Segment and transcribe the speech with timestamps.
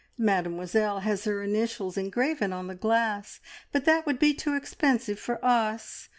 [0.17, 3.39] Mademoiselle has her initials engraven on the glass,
[3.71, 6.09] but that would be too expensive for us.